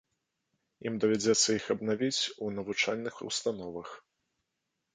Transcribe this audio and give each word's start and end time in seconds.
Ім 0.89 0.93
давядзецца 1.03 1.49
іх 1.59 1.65
абнавіць 1.75 2.21
у 2.47 2.49
навучальных 2.57 3.23
установах. 3.31 3.89